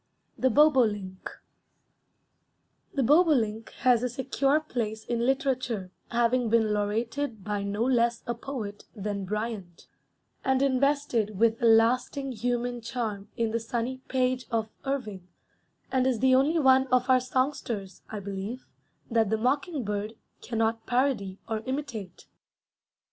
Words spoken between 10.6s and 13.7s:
invested with a lasting human charm in the